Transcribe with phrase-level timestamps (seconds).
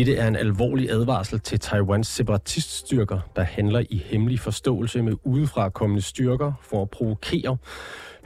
[0.00, 6.02] Dette er en alvorlig advarsel til Taiwans separatiststyrker, der handler i hemmelig forståelse med udefrakommende
[6.02, 7.56] styrker for at provokere,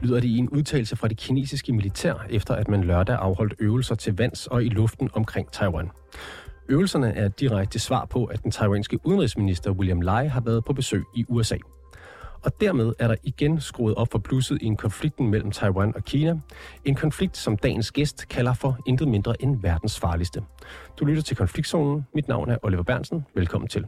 [0.02, 3.94] lyder det i en udtalelse fra det kinesiske militær, efter at man lørdag afholdt øvelser
[3.94, 5.90] til vands og i luften omkring Taiwan.
[6.68, 11.04] Øvelserne er direkte svar på, at den taiwanske udenrigsminister William Lai har været på besøg
[11.14, 11.56] i USA.
[12.44, 16.04] Og dermed er der igen skruet op for blusset i en konflikten mellem Taiwan og
[16.04, 16.40] Kina.
[16.84, 20.42] En konflikt, som dagens gæst kalder for intet mindre end verdens farligste.
[21.00, 22.06] Du lytter til Konfliktzonen.
[22.14, 23.26] Mit navn er Oliver Bernsen.
[23.34, 23.86] Velkommen til.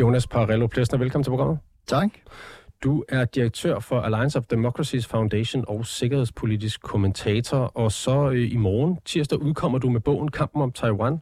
[0.00, 1.58] Jonas Parello Plesner, velkommen til programmet.
[1.86, 2.08] Tak.
[2.82, 8.56] Du er direktør for Alliance of Democracies Foundation og sikkerhedspolitisk kommentator, og så øh, i
[8.56, 11.18] morgen, tirsdag, udkommer du med bogen Kampen om Taiwan,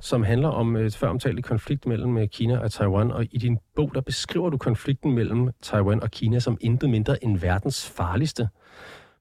[0.00, 3.38] som handler om øh, et før omtalte konflikt mellem øh, Kina og Taiwan, og i
[3.38, 7.90] din bog, der beskriver du konflikten mellem Taiwan og Kina som intet mindre end verdens
[7.90, 8.48] farligste.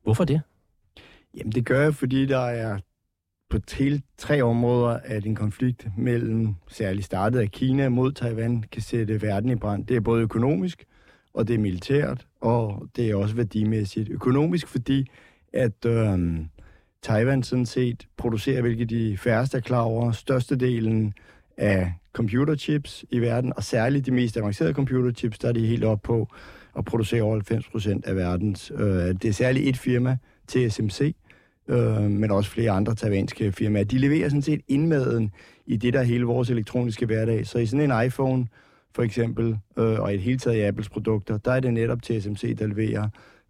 [0.03, 0.41] Hvorfor det?
[1.37, 2.79] Jamen det gør jeg, fordi der er
[3.49, 8.81] på hele tre områder, at en konflikt mellem særligt startet af Kina mod Taiwan kan
[8.81, 9.85] sætte verden i brand.
[9.85, 10.85] Det er både økonomisk,
[11.33, 14.09] og det er militært, og det er også værdimæssigt.
[14.09, 15.09] Økonomisk, fordi
[15.53, 16.47] at øhm,
[17.01, 21.13] Taiwan sådan set producerer, hvilket de færreste er klar over, størstedelen
[21.57, 26.01] af computerchips i verden, og særligt de mest avancerede computerchips, der er de helt op
[26.01, 26.27] på
[26.77, 28.71] at producere over 90 procent af verdens.
[28.75, 31.15] Øh, det er særligt et firma, TSMC,
[31.67, 33.83] øh, men også flere andre taiwanske firmaer.
[33.83, 35.31] De leverer sådan set indmaden
[35.65, 37.47] i det, der er hele vores elektroniske hverdag.
[37.47, 38.47] Så i sådan en iPhone,
[38.95, 42.01] for eksempel, øh, og i det hele taget i Apples produkter, der er det netop
[42.01, 43.09] TSMC, der leverer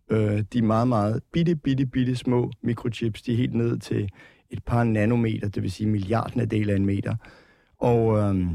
[0.10, 3.22] øh, de meget, meget bitte, bitte, bitte små mikrochips.
[3.22, 4.10] De er helt ned til
[4.50, 7.16] et par nanometer, det vil sige milliarden af del af en meter.
[7.78, 8.46] Og, øh,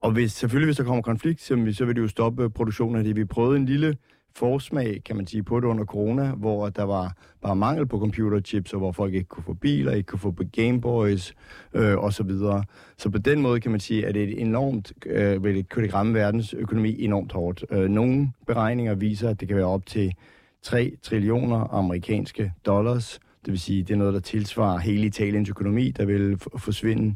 [0.00, 3.16] og hvis, selvfølgelig, hvis der kommer konflikt, så, vil det jo stoppe produktionen af det.
[3.16, 3.96] Vi prøvede en lille
[4.34, 8.72] forsmag, kan man sige, på det under corona, hvor der var bare mangel på computerchips,
[8.72, 11.34] og hvor folk ikke kunne få biler, ikke kunne få Gameboys
[11.74, 12.64] øh, og så videre.
[12.98, 15.86] Så på den måde kan man sige, at det er enormt, øh, vil det, kunne
[15.86, 17.64] det ramme verdens økonomi enormt hårdt.
[17.70, 20.14] Øh, nogle beregninger viser, at det kan være op til
[20.62, 23.20] 3 trillioner amerikanske dollars.
[23.44, 27.14] Det vil sige, det er noget, der tilsvarer hele Italiens økonomi, der vil forsvinde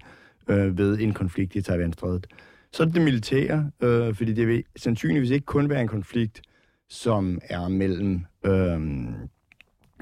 [0.48, 4.64] øh, ved en konflikt i taiwan Så er det det militære, øh, fordi det vil
[4.76, 6.42] sandsynligvis ikke kun være en konflikt,
[6.88, 8.80] som er mellem øh,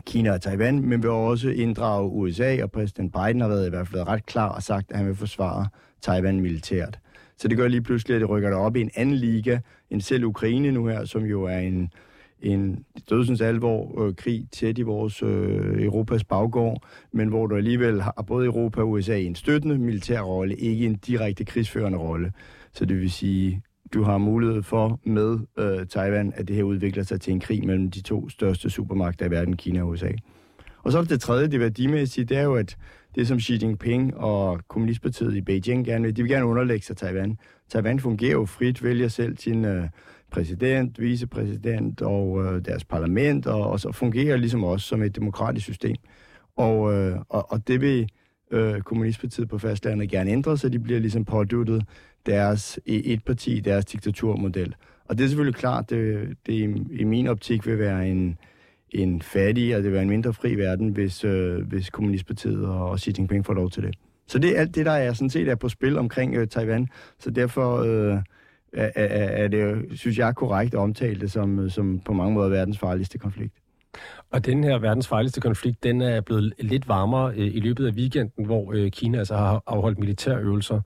[0.07, 3.89] Kina og Taiwan, men vil også inddrage USA, og præsident Biden har været i hvert
[3.89, 5.69] fald ret klar og sagt, at han vil forsvare
[6.03, 6.99] Taiwan militært.
[7.37, 9.59] Så det gør lige pludselig, at det rykker det op i en anden liga,
[9.91, 11.93] end selv Ukraine nu her, som jo er en,
[12.41, 18.03] en dødsens alvor øh, krig tæt i vores øh, Europas baggård, men hvor du alligevel
[18.03, 22.33] har både Europa og USA en støttende militær rolle, ikke en direkte krigsførende rolle.
[22.73, 23.63] Så det vil sige,
[23.95, 27.67] du har mulighed for med øh, Taiwan, at det her udvikler sig til en krig
[27.67, 30.11] mellem de to største supermagter i verden, Kina og USA.
[30.83, 32.77] Og så er det, tredje, det værdimæssige, det er jo, at
[33.15, 36.97] det som Xi Jinping og Kommunistpartiet i Beijing gerne vil, de vil gerne underlægge sig
[36.97, 37.39] Taiwan.
[37.69, 39.89] Taiwan fungerer jo frit, vælger selv sin øh,
[40.31, 45.65] præsident, vicepræsident og øh, deres parlament, og, og så fungerer ligesom også som et demokratisk
[45.65, 45.97] system.
[46.57, 48.09] Og, øh, og, og det vil
[48.55, 51.85] øh, Kommunistpartiet på fastlandet gerne ændre, så de bliver ligesom påduttet
[52.27, 54.75] deres et parti, deres diktaturmodel.
[55.09, 56.53] Og det er selvfølgelig klart, det, det
[56.91, 58.39] i min optik vil være en,
[58.91, 62.91] en fattig, og det vil være en mindre fri verden, hvis, øh, hvis Kommunistpartiet og,
[62.91, 63.95] og Xi Jinping får lov til det.
[64.27, 66.89] Så det er alt det, der er sådan set er på spil omkring øh, Taiwan.
[67.19, 68.19] Så derfor øh,
[68.73, 72.35] er, er, er det, synes jeg, korrekt at omtale det som, øh, som på mange
[72.35, 73.55] måder verdens farligste konflikt.
[74.31, 77.93] Og den her verdens farligste konflikt, den er blevet lidt varmere øh, i løbet af
[77.93, 80.81] weekenden, hvor øh, Kina altså har afholdt militærøvelser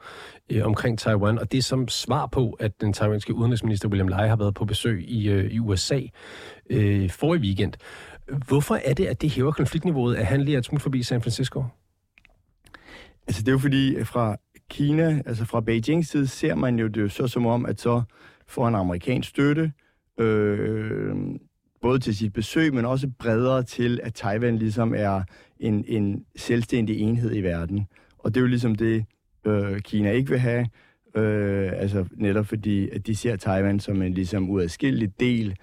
[0.51, 1.39] øh, omkring Taiwan.
[1.39, 4.65] Og det er som svar på, at den taiwanske udenrigsminister William Lai har været på
[4.65, 6.01] besøg i, øh, i USA
[6.71, 7.73] øh, for i weekend.
[8.47, 11.23] Hvorfor er det, at det hæver konfliktniveauet, at han lige er et smut forbi San
[11.23, 11.65] Francisco?
[13.27, 14.37] Altså det er jo fordi, øh, fra
[14.71, 18.03] Kina, altså fra Beijings side, ser man jo det så som om, at så
[18.47, 19.73] får en amerikansk støtte,
[20.19, 21.17] øh,
[21.83, 25.23] både til sit besøg, men også bredere til, at Taiwan ligesom er
[25.61, 27.87] en, en selvstændig enhed i verden.
[28.19, 29.05] Og det er jo ligesom det,
[29.47, 30.67] øh, Kina ikke vil have,
[31.15, 35.57] øh, altså netop fordi, at de ser Taiwan som en ligesom uadskillelig del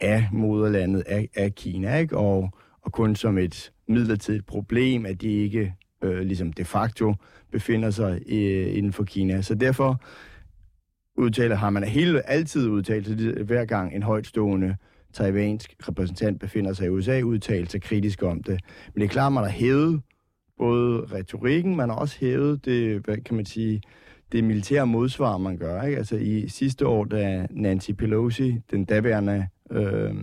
[0.00, 2.16] af moderlandet af, af Kina, ikke?
[2.16, 2.50] Og,
[2.82, 7.14] og kun som et midlertidigt problem, at de ikke øh, ligesom de facto
[7.52, 9.42] befinder sig i, inden for Kina.
[9.42, 10.00] Så derfor
[11.16, 13.06] udtaler, har man hele altid udtalt,
[13.40, 14.76] hver gang en højtstående
[15.14, 18.60] taiwansk repræsentant befinder sig i USA, udtalt sig kritisk om det.
[18.94, 20.00] Men det er klart, at man har hævet
[20.58, 23.82] både retorikken, man har også hævet det, hvad kan man sige,
[24.32, 25.82] det militære modsvar, man gør.
[25.82, 25.98] Ikke?
[25.98, 30.14] Altså i sidste år, da Nancy Pelosi, den daværende øh,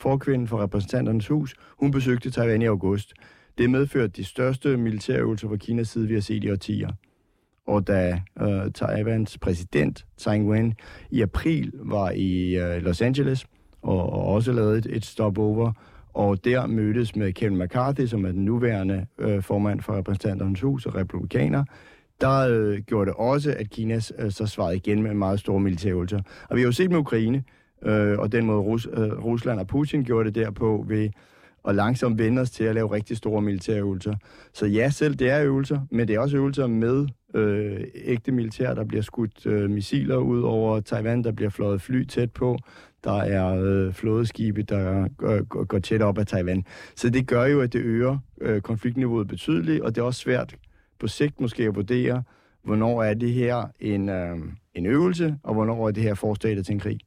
[0.00, 3.12] forkvinden for repræsentanternes hus, hun besøgte Taiwan i august.
[3.58, 6.90] Det medførte de største militærøvelser fra Kinas side, vi har set i årtier.
[7.66, 10.72] Og da øh, Taiwans præsident, Tsai Ing-wen,
[11.10, 13.46] i april var i øh, Los Angeles,
[13.82, 15.72] og, og også lavede et, et stopover,
[16.14, 20.86] og der mødtes med Kevin McCarthy, som er den nuværende øh, formand for repræsentanternes hus
[20.86, 21.64] og republikaner,
[22.20, 26.20] der øh, gjorde det også, at Kina øh, så svarede igen med meget store militærøvelser.
[26.50, 27.44] Og vi har jo set med Ukraine,
[27.82, 31.10] øh, og den måde Rus, øh, Rusland og Putin gjorde det derpå ved
[31.68, 34.14] at langsomt vende os til at lave rigtig store militærøvelser.
[34.52, 38.74] Så ja, selv det er øvelser, men det er også øvelser med øh, ægte militær.
[38.74, 42.58] Der bliver skudt øh, missiler ud over Taiwan, der bliver fløjet fly tæt på.
[43.04, 46.64] Der er øh, flådeskibe, der går, går tæt op af Taiwan.
[46.96, 50.56] Så det gør jo, at det øger øh, konfliktniveauet betydeligt, og det er også svært
[50.98, 52.22] på sigt måske at vurdere,
[52.64, 54.38] hvornår er det her en, øh,
[54.74, 56.98] en øvelse, og hvornår er det her forstadiet til en krig.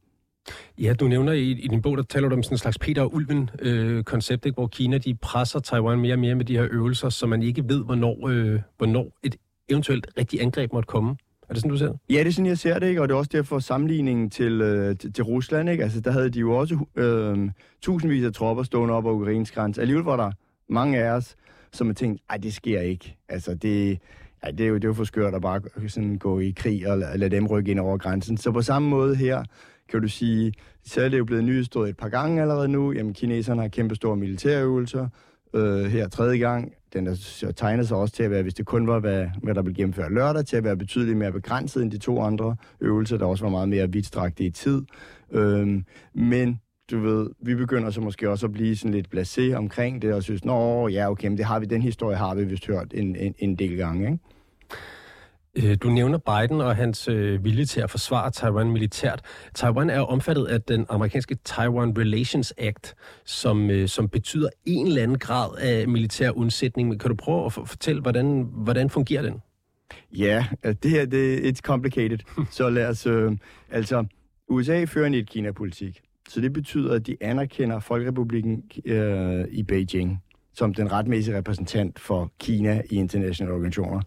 [0.77, 3.01] Ja, du nævner i, i din bog, der taler du om sådan en slags Peter
[3.01, 7.09] og Ulven-koncept, øh, hvor Kina de presser Taiwan mere og mere med de her øvelser,
[7.09, 9.35] så man ikke ved, hvornår, øh, hvornår et
[9.69, 11.15] eventuelt rigtigt angreb måtte komme.
[11.49, 11.99] Er det sådan, du ser det?
[12.09, 13.01] Ja, det er sådan, jeg ser det, ikke?
[13.01, 15.69] og det er også derfor sammenligningen til, øh, til, til Rusland.
[15.69, 15.83] Ikke?
[15.83, 17.49] Altså, der havde de jo også øh,
[17.81, 19.81] tusindvis af tropper stående op ad Ukrains grænse.
[19.81, 20.31] Alligevel var der
[20.69, 21.35] mange af os,
[21.71, 23.17] som har tænkt, at det sker ikke.
[23.29, 23.99] Altså, det,
[24.45, 26.91] ja, det, er jo, det er jo for skørt at bare sådan gå i krig
[26.91, 28.37] og lade, lade dem rykke ind over grænsen.
[28.37, 29.43] Så på samme måde her,
[29.89, 30.53] kan du sige,
[30.85, 32.91] så er det jo blevet nyhedsstået et par gange allerede nu.
[32.91, 35.07] Jamen, kineserne har kæmpe store militærøvelser.
[35.53, 36.73] Øh, her tredje gang.
[36.95, 39.61] Den er tegnet sig også til at være, hvis det kun var, hvad, hvad der
[39.61, 43.25] blev gennemført lørdag, til at være betydeligt mere begrænset end de to andre øvelser, der
[43.25, 44.81] også var meget mere vidtstrakte i tid.
[45.31, 46.59] Øhm, men
[46.91, 50.23] du ved, vi begynder så måske også at blive sådan lidt blasé omkring det, og
[50.23, 53.15] synes, nå ja, okay, men det har vi, den historie har vi vist hørt en,
[53.15, 54.23] en, en del gange, ikke?
[55.55, 59.21] Øh, du nævner Biden og hans øh, vilje til at forsvare Taiwan militært.
[59.53, 65.03] Taiwan er omfattet af den amerikanske Taiwan Relations Act, som, øh, som betyder en eller
[65.03, 66.89] anden grad af militær undsætning.
[66.89, 69.41] Men kan du prøve at fortælle, hvordan, hvordan fungerer den?
[70.11, 70.45] Ja,
[70.83, 72.17] det her det er it's complicated.
[72.51, 73.05] Så lad os...
[73.07, 73.31] Øh,
[73.71, 74.05] altså,
[74.47, 76.01] USA fører en et-Kina-politik.
[76.29, 80.21] Så det betyder, at de anerkender Folkerepublikken øh, i Beijing
[80.55, 84.01] som den retmæssige repræsentant for Kina i internationale organisationer.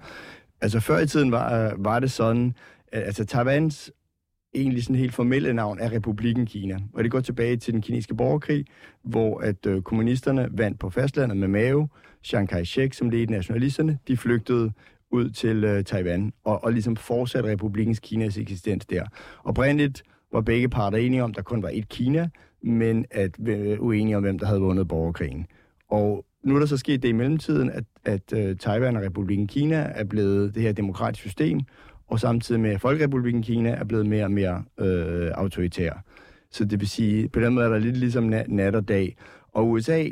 [0.61, 2.55] Altså før i tiden var, øh, var det sådan,
[2.93, 3.93] at altså, Taiwans
[4.55, 6.79] egentlig sådan helt formelle navn er Republikken Kina.
[6.95, 8.65] Og det går tilbage til den kinesiske borgerkrig,
[9.03, 11.89] hvor at øh, kommunisterne vandt på fastlandet med Mao,
[12.25, 14.73] Chiang Kai-shek, som ledte nationalisterne, de flygtede
[15.11, 19.05] ud til øh, Taiwan og, og ligesom fortsatte Republikens Kinas eksistens der.
[19.45, 20.03] Oprindeligt
[20.33, 22.29] var begge parter enige om, at der kun var et Kina,
[22.63, 25.47] men at øh, uenige om, hvem der havde vundet borgerkrigen.
[25.91, 29.47] Og nu er der så sket det i mellemtiden, at, at uh, Taiwan og Republiken
[29.47, 31.61] Kina er blevet det her demokratiske system,
[32.07, 35.93] og samtidig med Folkerepubliken Kina er blevet mere og mere øh, autoritær.
[36.51, 39.17] Så det vil sige, på den måde er der lidt ligesom nat, nat og dag.
[39.53, 40.09] Og USA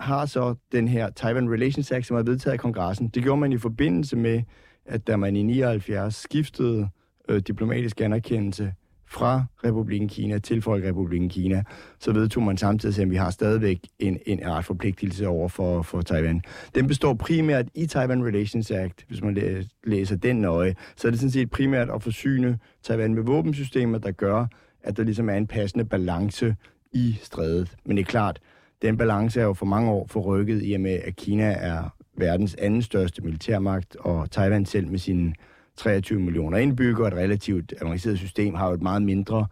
[0.00, 3.08] har så den her Taiwan Relations Act, som er vedtaget i kongressen.
[3.08, 4.42] Det gjorde man i forbindelse med,
[4.86, 6.88] at da man i 79 skiftede
[7.28, 8.74] øh, diplomatisk anerkendelse
[9.08, 11.62] fra Republiken Kina til Folkerepubliken Kina,
[11.98, 16.00] så vedtog man samtidig, at vi har stadigvæk en, en ret forpligtelse over for, for
[16.00, 16.42] Taiwan.
[16.74, 20.74] Den består primært i Taiwan Relations Act, hvis man læser den nøje.
[20.96, 24.46] Så er det sådan set primært at forsyne Taiwan med våbensystemer, der gør,
[24.82, 26.56] at der ligesom er en passende balance
[26.92, 27.76] i strædet.
[27.84, 28.40] Men det er klart,
[28.82, 32.54] den balance er jo for mange år forrykket i og med, at Kina er verdens
[32.54, 35.34] anden største militærmagt, og Taiwan selv med sine
[35.76, 39.46] 23 millioner indbyggere, et relativt avanceret system, har jo et meget mindre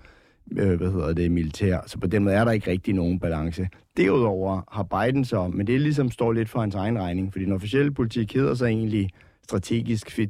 [0.53, 1.79] øh, hvad hedder det, militær.
[1.87, 3.69] Så på den måde er der ikke rigtig nogen balance.
[3.97, 7.53] Derudover har Biden så, men det ligesom står lidt for hans egen regning, fordi den
[7.53, 9.11] officielle politik hedder sig egentlig
[9.43, 10.21] strategisk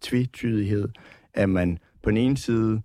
[0.00, 0.88] tvetydighed,
[1.34, 2.80] at man på den ene side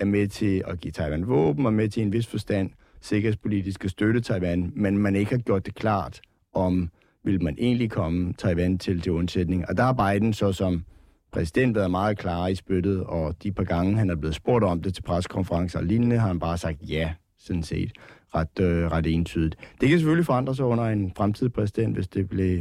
[0.00, 2.70] er med til at give Taiwan våben, og med til en vis forstand
[3.00, 6.20] sikkerhedspolitisk at støtte Taiwan, men man ikke har gjort det klart,
[6.54, 6.90] om
[7.24, 9.68] vil man egentlig komme Taiwan til til undsætning.
[9.68, 10.84] Og der har Biden så som
[11.32, 14.82] præsident været meget klar i spyttet, og de par gange, han er blevet spurgt om
[14.82, 17.92] det til preskonferencer og lignende, har han bare sagt ja, sådan set,
[18.34, 19.56] ret, øh, ret entydigt.
[19.80, 22.60] Det kan selvfølgelig forandre sig under en fremtidig præsident, hvis det blev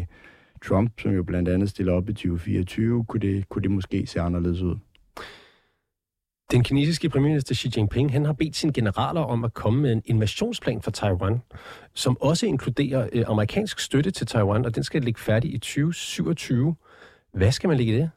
[0.66, 4.22] Trump, som jo blandt andet stiller op i 2024, kunne det, kunne det måske se
[4.22, 4.76] anderledes ud.
[6.52, 10.02] Den kinesiske premierminister Xi Jinping han har bedt sine generaler om at komme med en
[10.06, 11.42] invasionsplan for Taiwan,
[11.94, 16.76] som også inkluderer øh, amerikansk støtte til Taiwan, og den skal ligge færdig i 2027.
[17.34, 18.10] Hvad skal man ligge i det?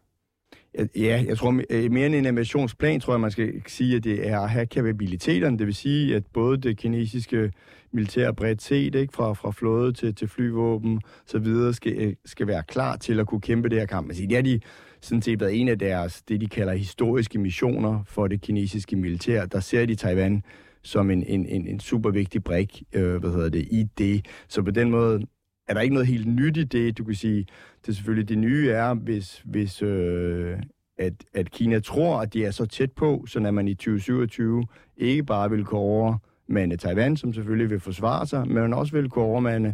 [0.79, 4.05] Øh, ja, jeg tror øh, mere end en invasionsplan, tror jeg, man skal sige, at
[4.05, 5.59] det er at have kapabiliteterne.
[5.59, 7.53] Det vil sige, at både det kinesiske
[7.93, 12.47] militær bredt set, ikke, fra, fra flåde til, til flyvåben så videre, skal, øh, skal
[12.47, 14.09] være klar til at kunne kæmpe det her kamp.
[14.09, 14.61] Altså, det har de
[15.01, 19.47] sådan set været en af deres, det de kalder historiske missioner for det kinesiske militær.
[19.47, 20.43] Der ser de Taiwan
[20.83, 24.27] som en, en, en, en super vigtig brik øh, hvad hedder det, i det.
[24.49, 25.27] Så på den måde
[25.71, 26.99] er der ikke noget helt nyt i det.
[26.99, 27.47] Du kan sige,
[27.83, 30.57] det er selvfølgelig det nye er, hvis, hvis øh,
[30.99, 34.65] at, at Kina tror, at de er så tæt på, så at man i 2027
[34.97, 36.17] ikke bare vil gå over
[36.49, 39.73] med Taiwan, som selvfølgelig vil forsvare sig, men også vil gå over med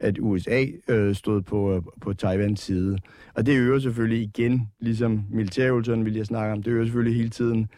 [0.00, 2.98] at USA øh, stod på, øh, på Taiwans side.
[3.34, 7.30] Og det øger selvfølgelig igen, ligesom militærøvelserne vil jeg snakke om, det øger selvfølgelig hele
[7.30, 7.68] tiden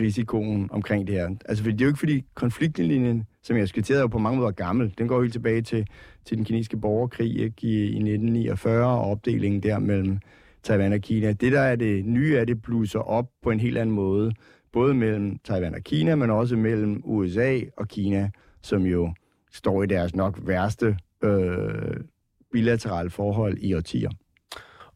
[0.00, 1.30] risikoen omkring det her.
[1.44, 4.50] Altså, det er jo ikke fordi konfliktlinjen, som jeg skitserede, er jo på mange måder
[4.50, 4.94] gammel.
[4.98, 5.86] Den går helt tilbage til,
[6.24, 10.18] til den kinesiske borgerkrig ikke, i, i 1949 og opdelingen der mellem
[10.62, 11.32] Taiwan og Kina.
[11.32, 14.32] Det, der er det nye, er, at det bluser op på en helt anden måde.
[14.72, 18.30] Både mellem Taiwan og Kina, men også mellem USA og Kina,
[18.62, 19.14] som jo
[19.52, 21.96] står i deres nok værste øh,
[22.52, 24.10] bilaterale forhold i årtier.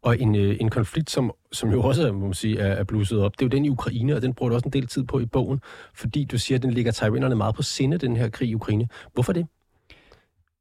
[0.02, 3.20] Og en, øh, en konflikt, som, som jo også må man sige, er, er blusset
[3.20, 5.04] op, det er jo den i Ukraine, og den bruger du også en del tid
[5.04, 5.60] på i bogen,
[5.94, 8.88] fordi du siger, at den ligger taiwanerne meget på sinde, den her krig i Ukraine.
[9.12, 9.46] Hvorfor det?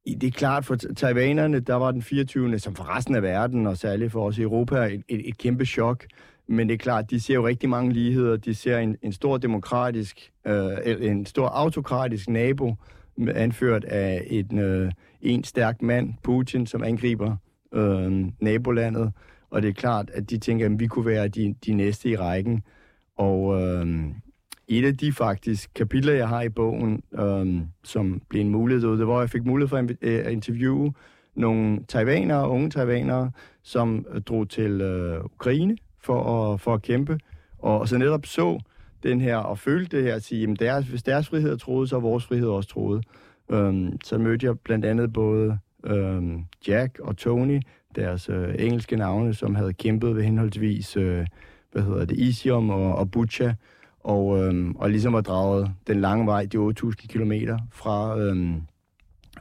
[0.06, 2.60] Det er klart, for taiwanerne, der var den 24.
[2.60, 5.66] som for resten af verden, og særligt for os i Europa, et, et, et kæmpe
[5.66, 6.06] chok.
[6.48, 8.38] Men det er klart, de ser jo rigtig mange ligheder.
[8.38, 12.76] De ser en, en stor demokratisk, øh, en stor autokratisk nabo,
[13.36, 17.36] anført af et, øh, en stærk mand, Putin, som angriber
[17.74, 19.12] øh, nabolandet.
[19.56, 22.16] Og det er klart, at de tænker, at vi kunne være de, de næste i
[22.16, 22.64] rækken.
[23.18, 23.88] Og øh,
[24.68, 29.06] et af de faktisk kapitler, jeg har i bogen, øh, som blev en mulighed det
[29.06, 30.94] hvor jeg fik mulighed for øh, at interviewe
[31.36, 33.32] nogle taiwanere, unge taiwanere,
[33.64, 37.20] som øh, drog til øh, Ukraine for at, for at kæmpe,
[37.60, 38.60] og så netop så
[39.04, 41.90] den her, og følte det her, at sige, at deres, hvis deres frihed er troet,
[41.90, 43.06] så er vores frihed også troet.
[43.52, 47.62] Øhm, så mødte jeg blandt andet både øhm, Jack og Tony,
[47.96, 51.26] deres øh, engelske navne, som havde kæmpet ved henholdsvis, øh,
[51.72, 53.54] hvad hedder det, Isium og, og Butcha,
[54.00, 57.32] og, øh, og ligesom har draget den lange vej, de 8.000 km
[57.72, 58.56] fra, øh,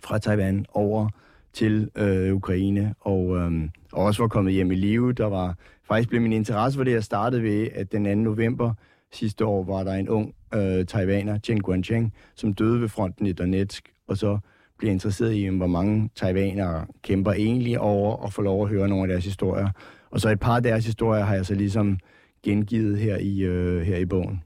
[0.03, 1.09] fra Taiwan over
[1.53, 3.53] til øh, Ukraine, og, øh,
[3.93, 5.13] og også var kommet hjem i live.
[5.13, 5.55] Der var
[5.89, 8.15] faktisk blev min interesse for det, jeg startede ved, at den 2.
[8.15, 8.75] november
[9.13, 13.33] sidste år var der en ung øh, taiwaner, Chen Guangcheng, som døde ved fronten i
[13.33, 14.39] Donetsk, og så
[14.85, 19.05] bliver interesseret i, hvor mange taiwanere kæmper egentlig over og får lov at høre nogle
[19.05, 19.69] af deres historier.
[20.11, 21.99] Og så et par af deres historier har jeg så ligesom
[22.43, 24.43] gengivet her i, øh, her i bogen.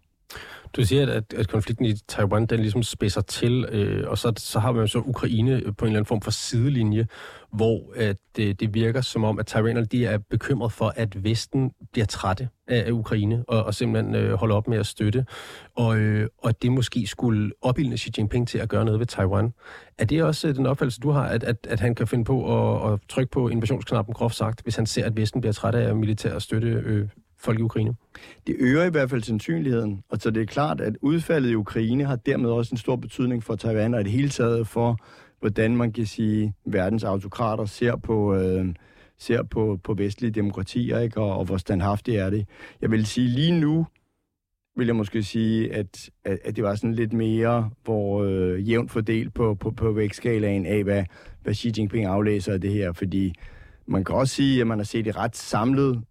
[0.76, 4.58] Du siger, at, at konflikten i Taiwan, den ligesom spidser til, øh, og så, så
[4.58, 7.06] har man så Ukraine på en eller anden form for sidelinje,
[7.52, 11.72] hvor at det, det virker som om, at taiwanerne de er bekymret for, at Vesten
[11.92, 15.26] bliver trætte af, af Ukraine, og, og simpelthen øh, holder op med at støtte,
[15.76, 19.52] og, øh, og det måske skulle opildne Xi Jinping til at gøre noget ved Taiwan.
[19.98, 22.36] Er det også øh, den opfattelse, du har, at, at, at han kan finde på
[22.84, 25.96] at, at trykke på invasionsknappen, groft sagt, hvis han ser, at Vesten bliver træt af
[25.96, 27.94] militær at støtte øh, folk i Ukraine?
[28.46, 32.04] Det øger i hvert fald sandsynligheden, og så det er klart, at udfaldet i Ukraine
[32.04, 34.98] har dermed også en stor betydning for Taiwan, og det hele taget for,
[35.40, 38.74] hvordan man kan sige, verdens autokrater ser på, øh,
[39.18, 41.20] ser på, på vestlige demokratier, ikke?
[41.20, 42.46] Og, og hvor standhaftigt er det.
[42.80, 43.86] Jeg vil sige, lige nu
[44.76, 48.90] vil jeg måske sige, at, at, at det var sådan lidt mere hvor øh, jævnt
[48.90, 51.04] fordelt på, på, på vægtskalaen af, hvad,
[51.42, 53.34] hvad Xi Jinping aflæser af det her, fordi
[53.86, 56.02] man kan også sige, at man har set et ret samlet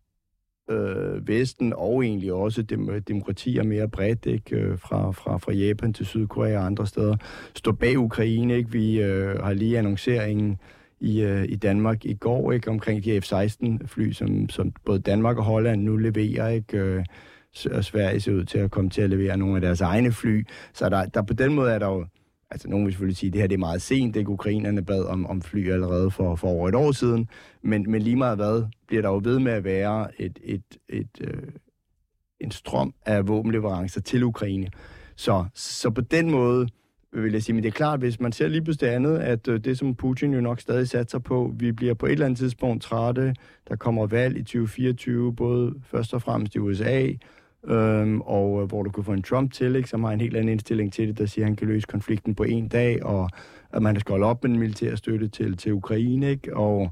[0.69, 4.55] øh, Vesten og egentlig også dem, øh, demokratier mere bredt, ikke?
[4.55, 7.15] Øh, fra, fra, fra Japan til Sydkorea og andre steder,
[7.55, 8.57] står bag Ukraine.
[8.57, 8.71] Ikke?
[8.71, 10.59] Vi øh, har lige annonceringen
[10.99, 12.69] i, øh, i Danmark i går ikke?
[12.69, 16.49] omkring de F-16-fly, som, som både Danmark og Holland nu leverer.
[16.49, 16.77] Ikke?
[16.77, 17.03] Øh,
[17.71, 20.47] og Sverige ser ud til at komme til at levere nogle af deres egne fly.
[20.73, 22.05] Så der, der på den måde er der jo
[22.49, 25.03] altså nogen vil selvfølgelig sige, at det her det er meget sent, det ukrainerne bad
[25.03, 27.29] om, om fly allerede for, for over et år siden,
[27.61, 31.21] men, men lige meget hvad, bliver der jo ved med at være et, et, et,
[31.21, 31.47] øh,
[32.39, 34.67] en strøm af våbenleverancer til Ukraine.
[35.15, 36.67] Så, så på den måde
[37.13, 39.59] vil jeg sige, men det er klart, hvis man ser lige pludselig andet, at øh,
[39.59, 42.83] det som Putin jo nok stadig satser på, vi bliver på et eller andet tidspunkt
[42.83, 43.35] trætte,
[43.67, 47.07] der kommer valg i 2024, både først og fremmest i USA,
[47.67, 50.35] øhm, og øh, hvor du kunne få en Trump til, ikke, som har en helt
[50.37, 53.29] anden indstilling til det, der siger, at han kan løse konflikten på en dag, og
[53.73, 56.91] at man skal holde op med den militære støtte til, til Ukraine, ikke, og,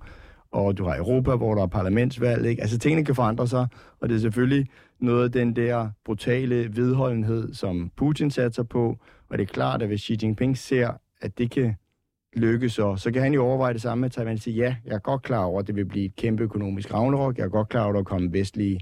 [0.52, 2.62] og du har Europa, hvor der er parlamentsvalg, ikke?
[2.62, 3.68] Altså tingene kan forandre sig,
[4.00, 4.68] og det er selvfølgelig
[5.00, 8.98] noget af den der brutale vedholdenhed, som Putin satser på,
[9.30, 10.90] og det er klart, at hvis Xi Jinping ser,
[11.22, 11.76] at det kan
[12.36, 14.94] lykkes, så, så kan han jo overveje det samme med Taiwan og sige, ja, jeg
[14.94, 17.70] er godt klar over, at det vil blive et kæmpe økonomisk ragnarok, jeg er godt
[17.70, 18.80] klar over, at der kommer vestlige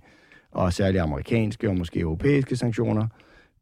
[0.53, 3.07] og særligt amerikanske og måske europæiske sanktioner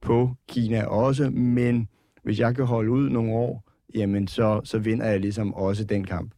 [0.02, 1.88] på Kina også, men
[2.24, 3.64] hvis jeg kan holde ud nogle år,
[3.96, 6.32] jamen så, så vinder jeg ligesom også den kamp.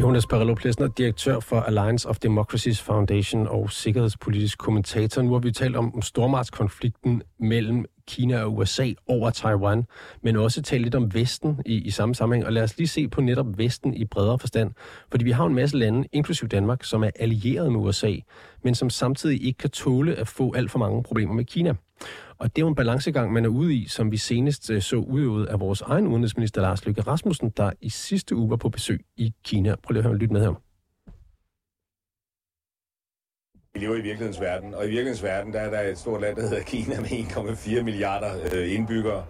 [0.00, 5.22] Jonas Parillo Plesner, direktør for Alliance of Democracies Foundation og sikkerhedspolitisk kommentator.
[5.22, 9.84] Nu har vi talt om stormagtskonflikten mellem Kina og USA over Taiwan,
[10.22, 12.46] men også tale lidt om Vesten i, i samme sammenhæng.
[12.46, 14.72] Og lad os lige se på netop Vesten i bredere forstand.
[15.10, 18.14] Fordi vi har en masse lande, inklusiv Danmark, som er allieret med USA,
[18.62, 21.74] men som samtidig ikke kan tåle at få alt for mange problemer med Kina.
[22.38, 24.96] Og det er jo en balancegang, man er ude i, som vi senest øh, så
[24.96, 29.04] udøvet af vores egen udenrigsminister Lars Løkke Rasmussen, der i sidste uge var på besøg
[29.16, 29.74] i Kina.
[29.82, 30.65] Prøv lige at høre lytte med her.
[33.76, 36.36] Vi lever i virkelighedens verden, og i virkelighedens verden der er der et stort land,
[36.36, 39.24] der hedder Kina med 1,4 milliarder øh, indbyggere.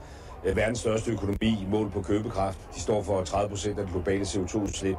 [0.44, 2.58] Øh, verdens største økonomi mål på købekraft.
[2.74, 4.96] De står for 30 procent af det globale CO2-udslip,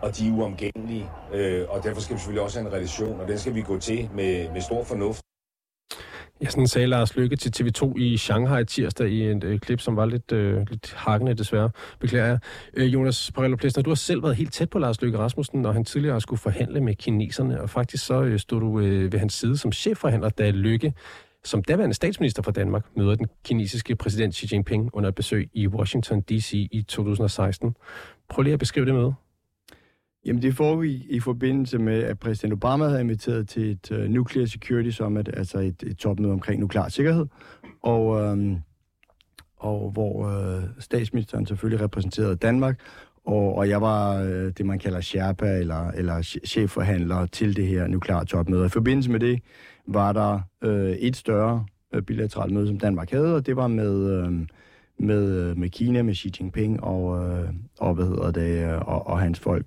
[0.00, 1.10] og de er uomgængelige.
[1.34, 3.78] Øh, og derfor skal vi selvfølgelig også have en relation, og den skal vi gå
[3.78, 5.29] til med, med stor fornuft.
[6.42, 9.96] Ja, sådan sagde Lars Lykke til TV2 i Shanghai tirsdag i et øh, klip, som
[9.96, 11.70] var lidt, øh, lidt hakkende desværre.
[11.98, 12.38] Beklager jeg.
[12.74, 15.72] Øh, Jonas Parello Plessner, du har selv været helt tæt på Lars Lykke Rasmussen, når
[15.72, 19.34] han tidligere skulle forhandle med kineserne, og faktisk så øh, stod du øh, ved hans
[19.34, 20.94] side som chefforhandler, da Lykke
[21.44, 25.66] som daværende statsminister for Danmark møder den kinesiske præsident Xi Jinping under et besøg i
[25.66, 26.52] Washington D.C.
[26.52, 27.76] i 2016.
[28.28, 29.12] Prøv lige at beskrive det med.
[30.24, 34.46] Jamen det foregik i forbindelse med, at præsident Obama havde inviteret til et uh, Nuclear
[34.46, 37.26] Security Summit, altså et, et topmøde omkring nuklear sikkerhed,
[37.82, 38.56] og, øhm,
[39.56, 42.80] og hvor øh, statsministeren selvfølgelig repræsenterede Danmark,
[43.24, 47.86] og, og jeg var øh, det, man kalder Sherpa, eller, eller chefforhandler til det her
[47.86, 48.66] nuklear topmøde.
[48.66, 49.40] I forbindelse med det
[49.86, 54.10] var der øh, et større øh, bilateralt møde, som Danmark havde, og det var med...
[54.10, 54.46] Øhm, øh,
[55.02, 57.48] med, med Kina, med Xi Jinping og, øh,
[57.78, 59.66] og hvad hedder det, og, og hans folk.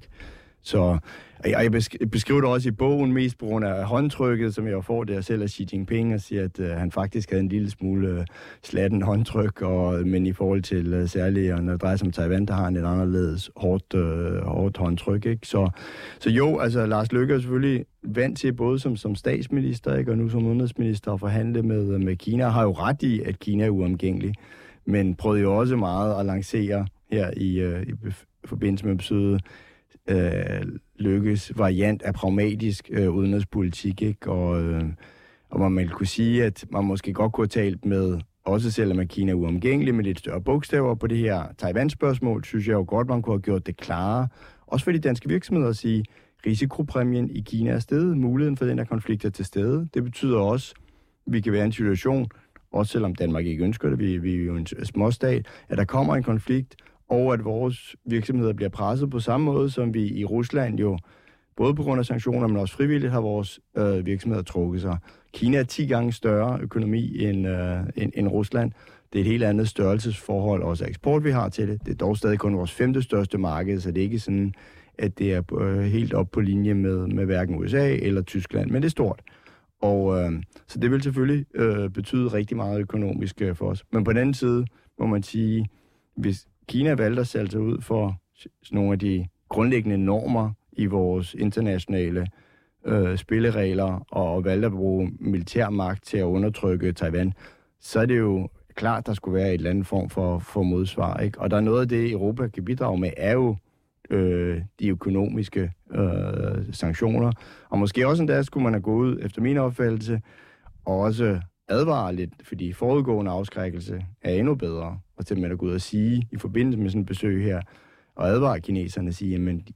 [0.63, 1.00] Så
[1.46, 1.72] jeg
[2.12, 5.43] beskriver det også i bogen mest på grund af håndtrykket, som jeg får der selv
[5.43, 8.25] af Xi Jinping, og siger, at øh, han faktisk havde en lille smule øh,
[8.63, 12.46] slatten håndtryk, og, men i forhold til uh, særligt, når det drejer sig om Taiwan,
[12.46, 15.26] der har han et anderledes hårdt, uh, hårdt håndtryk.
[15.26, 15.47] Ikke?
[15.47, 15.69] Så,
[16.19, 20.17] så jo, altså Lars Løkke er selvfølgelig vant til både som, som statsminister ikke, og
[20.17, 23.69] nu som udenrigsminister at forhandle med, med Kina, har jo ret i, at Kina er
[23.69, 24.34] uomgængelig,
[24.86, 27.93] men prøvede jo også meget at lancere her i, uh, i
[28.45, 29.41] forbindelse med besøget
[30.09, 30.61] øh,
[30.99, 34.31] lykkes variant af pragmatisk øh, udenrigspolitik, ikke?
[34.31, 34.83] Og, øh,
[35.49, 39.09] og man kunne sige, at man måske godt kunne have talt med, også selvom at
[39.09, 43.07] Kina er uomgængelig med lidt større bogstaver på det her Taiwan-spørgsmål, synes jeg jo godt,
[43.09, 44.27] man kunne have gjort det klare,
[44.67, 46.05] også for de danske virksomheder at sige,
[46.45, 49.87] risikopræmien i Kina er stedet, muligheden for den her konflikt er til stede.
[49.93, 50.73] Det betyder også,
[51.27, 52.27] at vi kan være i en situation,
[52.71, 56.15] også selvom Danmark ikke ønsker det, vi, vi er jo en småstat, at der kommer
[56.15, 56.75] en konflikt,
[57.13, 60.97] og at vores virksomheder bliver presset på samme måde, som vi i Rusland jo,
[61.56, 64.97] både på grund af sanktioner, men også frivilligt, har vores øh, virksomheder trukket sig.
[65.34, 68.71] Kina er 10 gange større økonomi end, øh, end, end Rusland.
[69.13, 71.86] Det er et helt andet størrelsesforhold, også eksport, vi har til det.
[71.86, 74.54] Det er dog stadig kun vores femte største marked, så det er ikke sådan,
[74.97, 78.82] at det er øh, helt op på linje med, med hverken USA eller Tyskland, men
[78.82, 79.21] det er stort.
[79.82, 80.32] Og øh,
[80.67, 83.84] så det vil selvfølgelig øh, betyde rigtig meget økonomisk øh, for os.
[83.91, 84.65] Men på den anden side
[84.99, 85.67] må man sige,
[86.15, 88.15] hvis, Kina valgte at sælge sig ud for
[88.71, 92.28] nogle af de grundlæggende normer i vores internationale
[92.86, 97.34] øh, spilleregler og valgte at bruge militær magt til at undertrykke Taiwan,
[97.80, 100.63] så er det jo klart, at der skulle være et eller andet form for, for
[100.63, 101.17] modsvar.
[101.17, 101.41] Ikke?
[101.41, 103.56] Og der er noget af det, Europa kan bidrage med, er jo
[104.10, 107.32] øh, de økonomiske øh, sanktioner.
[107.69, 110.21] Og måske også endda skulle man have gået ud, efter min opfattelse,
[110.86, 114.99] og også advare lidt, fordi forudgående afskrækkelse er endnu bedre.
[115.17, 117.62] Og til at gå ud og sige, i forbindelse med sådan et besøg her,
[118.15, 119.67] og advare kineserne og sige, jamen,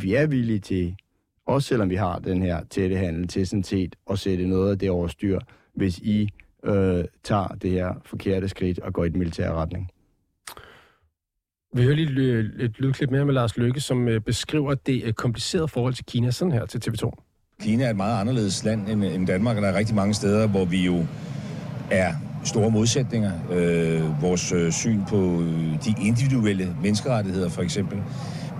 [0.00, 0.96] vi er villige til,
[1.46, 4.78] også selvom vi har den her tætte handel, til sådan set at sætte noget af
[4.78, 5.40] det over styr,
[5.74, 6.28] hvis I
[6.64, 9.90] øh, tager det her forkerte skridt og går i den militære retning.
[11.74, 15.94] Vi hører lige et lydklip mere med Lars Lykke, som øh, beskriver det komplicerede forhold
[15.94, 17.10] til Kina, sådan her til TV2.
[17.60, 20.64] Kina er et meget anderledes land end Danmark, og der er rigtig mange steder, hvor
[20.64, 21.06] vi jo
[21.90, 22.12] er
[22.44, 23.32] store modsætninger.
[23.52, 27.98] Øh, vores øh, syn på øh, de individuelle menneskerettigheder for eksempel.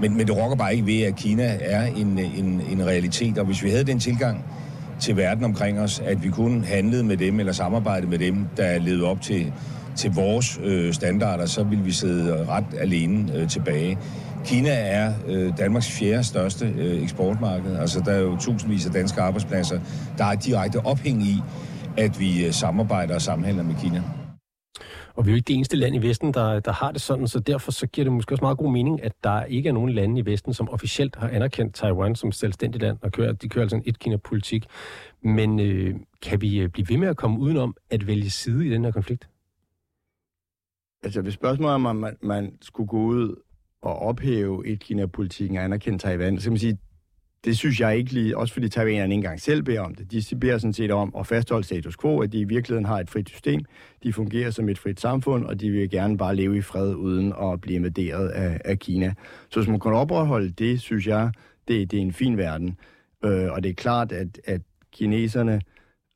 [0.01, 3.47] Men, men det rokker bare ikke ved, at Kina er en, en, en realitet, og
[3.47, 4.45] hvis vi havde den tilgang
[5.01, 8.79] til verden omkring os, at vi kun handlede med dem eller samarbejdede med dem, der
[8.79, 9.53] levede op til,
[9.97, 13.99] til vores øh, standarder, så ville vi sidde ret alene øh, tilbage.
[14.45, 17.77] Kina er øh, Danmarks fjerde største øh, eksportmarked.
[17.77, 19.81] Altså, der er jo tusindvis af danske arbejdspladser,
[20.19, 21.43] der er direkte ophæng i,
[21.99, 24.03] at vi øh, samarbejder og samhandler med Kina.
[25.15, 27.29] Og vi er jo ikke det eneste land i Vesten, der, der har det sådan,
[27.29, 29.91] så derfor så giver det måske også meget god mening, at der ikke er nogen
[29.91, 33.63] lande i Vesten, som officielt har anerkendt Taiwan som selvstændigt land, og kører, de kører
[33.63, 34.67] altså en et-Kina-politik.
[35.23, 38.71] Men øh, kan vi øh, blive ved med at komme udenom at vælge side i
[38.71, 39.29] den her konflikt?
[41.03, 43.29] Altså, hvis spørgsmålet er, om man, man skulle gå ud
[43.87, 46.79] at ophæve et Kina-politikken og anerkende Taiwan, så kan man sige,
[47.47, 50.13] det synes jeg ikke lige, også fordi Taiwanerne ikke engang selv beder om det.
[50.31, 53.11] De beder sådan set om at fastholde status quo, at de i virkeligheden har et
[53.11, 53.61] frit system,
[54.03, 57.33] de fungerer som et frit samfund, og de vil gerne bare leve i fred uden
[57.43, 59.15] at blive invaderet af, af Kina.
[59.51, 61.31] Så hvis man kan opretholde det, synes jeg,
[61.69, 62.79] det, det er en fin verden.
[63.25, 64.61] Øh, og det er klart, at, at
[64.93, 65.61] kineserne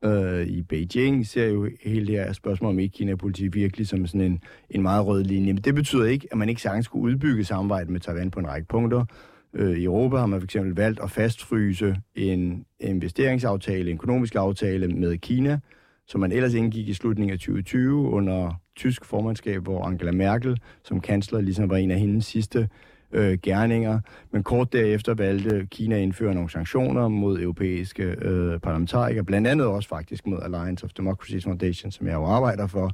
[0.03, 4.41] øh, i Beijing ser jo hele det her spørgsmål om ikke-Kina-politik virkelig som sådan en,
[4.69, 5.53] en meget rød linje.
[5.53, 8.47] Men det betyder ikke, at man ikke sagtens skulle udbygge samarbejdet med Taiwan på en
[8.47, 9.05] række punkter.
[9.53, 15.17] Øh, I Europa har man fx valgt at fastfryse en investeringsaftale, en økonomisk aftale med
[15.17, 15.59] Kina,
[16.07, 20.99] som man ellers indgik i slutningen af 2020 under tysk formandskab, hvor Angela Merkel som
[20.99, 22.69] kansler ligesom var en af hendes sidste
[23.11, 23.99] øh, gerninger.
[24.31, 29.67] Men kort derefter valgte Kina at indføre nogle sanktioner mod europæiske øh, parlamentarikere, blandt andet
[29.67, 32.91] også faktisk mod Alliance of Democracies Foundation, som jeg jo arbejder for.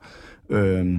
[0.50, 0.98] Øh,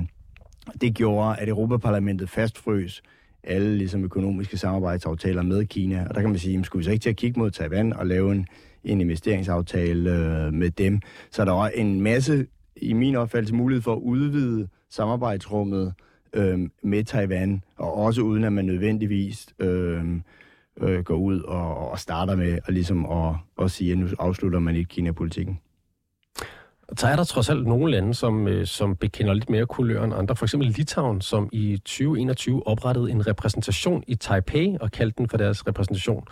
[0.80, 3.02] det gjorde, at Europaparlamentet fastfrøs
[3.44, 6.06] alle ligesom, økonomiske samarbejdsaftaler med Kina.
[6.08, 8.06] Og der kan man sige, skulle vi så ikke til at kigge mod Taiwan og
[8.06, 8.46] lave en,
[8.84, 11.00] en investeringsaftale øh, med dem?
[11.30, 12.46] Så der var en masse,
[12.76, 15.94] i min opfattelse, mulighed for at udvide samarbejdsrummet
[16.32, 20.04] øh, med Taiwan, og også uden at man nødvendigvis øh,
[20.80, 24.58] øh, går ud og, og starter med at, ligesom at, at sige, at nu afslutter
[24.58, 25.58] man ikke Kina-politikken.
[26.96, 30.14] Så er der trods alt nogle lande, som, øh, som bekender lidt mere kulør end
[30.14, 30.36] andre.
[30.36, 35.36] For eksempel Litauen, som i 2021 oprettede en repræsentation i Taipei og kaldte den for
[35.36, 36.26] deres repræsentation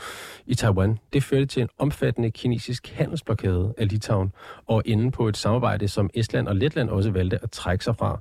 [0.47, 0.99] i Taiwan.
[1.13, 4.33] Det førte til en omfattende kinesisk handelsblokade af Litauen
[4.67, 8.21] og inde på et samarbejde, som Estland og Letland også valgte at trække sig fra.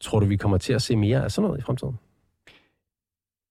[0.00, 1.98] Tror du, vi kommer til at se mere af sådan noget i fremtiden?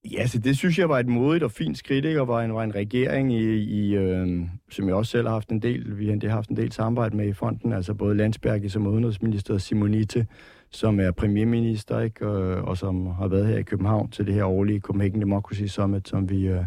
[0.06, 2.22] Ja, så det synes jeg var et modigt og fint skridt, ikke?
[2.22, 5.50] og var en, var en regering, i, i øh, som jeg også selv har haft
[5.50, 8.88] en del, vi har haft en del samarbejde med i fonden, altså både Landsberg som
[8.88, 10.28] udenrigsminister og Simonite,
[10.72, 12.28] som er premierminister, ikke?
[12.28, 16.10] Og, og som har været her i København til det her årlige Copenhagen Democracy Summit,
[16.10, 16.64] som vi, øh,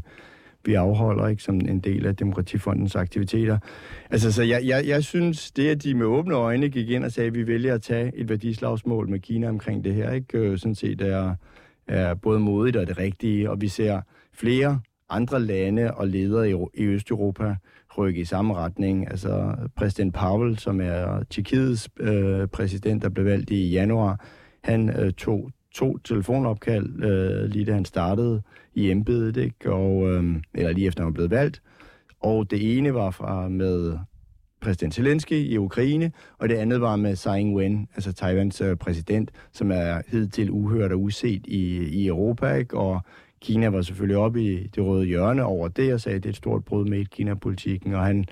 [0.65, 3.59] vi afholder ikke som en del af Demokratifondens aktiviteter.
[4.11, 7.13] Altså, så jeg, jeg, jeg synes, det at de med åbne øjne gik ind og
[7.13, 10.39] sagde, at vi vælger at tage et værdislagsmål med Kina omkring det her, ikke?
[10.39, 11.35] Øh, sådan set er
[11.89, 14.01] er både modigt og det rigtige, og vi ser
[14.33, 17.57] flere andre lande og ledere i, i Østeuropa
[17.99, 19.11] rykke i samme retning.
[19.11, 24.25] Altså præsident Pavel, som er Tjekkiets øh, præsident, der blev valgt i januar,
[24.65, 28.43] han øh, tog to telefonopkald, øh, lige da han startede
[28.75, 29.73] i embedet, ikke?
[29.73, 31.63] Og, øh, eller lige efter han var blevet valgt.
[32.21, 33.99] Og det ene var fra med
[34.63, 39.31] præsident Zelensky i Ukraine, og det andet var med Tsai Ing-wen, altså Taiwans øh, præsident,
[39.53, 42.79] som er hidtil uhørt og uset i, i Europa, ikke?
[42.79, 43.01] og
[43.41, 46.33] Kina var selvfølgelig oppe i det røde hjørne over det, og sagde, at det er
[46.33, 48.25] et stort brud med Kina-politikken, og han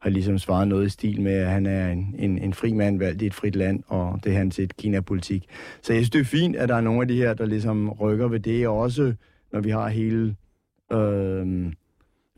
[0.00, 2.98] har ligesom svaret noget i stil med, at han er en, en, en fri mand
[2.98, 5.44] valgt i et frit land, og det er hans et Kina-politik.
[5.82, 7.90] Så jeg synes, det er fint, at der er nogle af de her, der ligesom
[7.90, 9.14] rykker ved det, og også
[9.52, 10.36] når vi har hele
[10.92, 11.72] øh,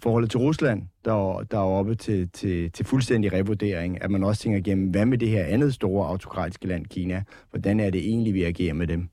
[0.02, 4.42] forholdet til Rusland, der, der er oppe til, til, til fuldstændig revurdering, at man også
[4.42, 7.22] tænker igennem, hvad med det her andet store autokratiske land, Kina?
[7.50, 9.08] Hvordan er det egentlig, vi agerer med dem?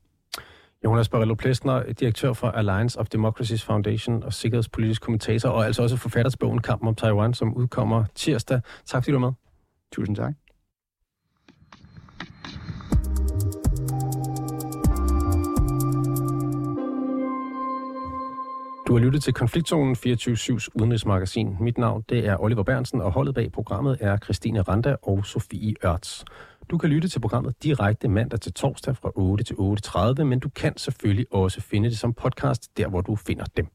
[0.85, 5.97] Jonas Barello Plesner, direktør for Alliance of Democracies Foundation og sikkerhedspolitisk kommentator, og altså også
[5.97, 8.61] forfatter bogen Kampen om Taiwan, som udkommer tirsdag.
[8.85, 9.33] Tak fordi du var med.
[9.91, 10.42] Tusind tak.
[18.87, 21.57] Du har lyttet til Konfliktzonen 24-7's udenrigsmagasin.
[21.59, 25.75] Mit navn det er Oliver Bernsen, og holdet bag programmet er Christine Randa og Sofie
[25.85, 26.25] Ørts.
[26.69, 30.49] Du kan lytte til programmet direkte mandag til torsdag fra 8 til 8.30, men du
[30.49, 33.67] kan selvfølgelig også finde det som podcast, der hvor du finder dem.